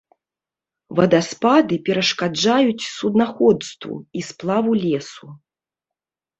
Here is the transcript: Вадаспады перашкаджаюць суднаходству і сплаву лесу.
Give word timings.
Вадаспады 0.99 1.77
перашкаджаюць 1.89 2.87
суднаходству 2.95 3.93
і 4.21 4.27
сплаву 4.33 4.71
лесу. 4.85 5.27